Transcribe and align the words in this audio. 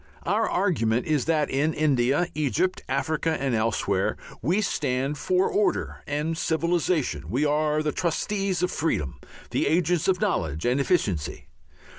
Our 0.23 0.49
argument 0.49 1.05
is 1.05 1.25
that 1.25 1.51
in 1.51 1.75
India, 1.75 2.25
Egypt, 2.33 2.81
Africa 2.89 3.37
and 3.39 3.53
elsewhere, 3.53 4.17
we 4.41 4.59
stand 4.61 5.19
for 5.19 5.47
order 5.47 6.01
and 6.07 6.35
civilization, 6.35 7.29
we 7.29 7.45
are 7.45 7.83
the 7.83 7.91
trustees 7.91 8.63
of 8.63 8.71
freedom, 8.71 9.19
the 9.51 9.67
agents 9.67 10.07
of 10.07 10.19
knowledge 10.19 10.65
and 10.65 10.81
efficiency. 10.81 11.49